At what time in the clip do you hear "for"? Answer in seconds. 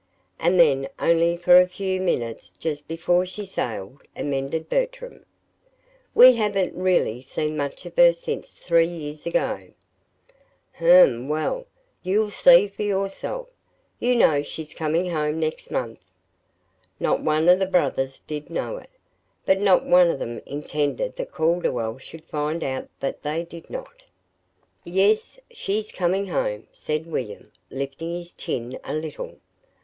1.37-1.59, 12.67-12.81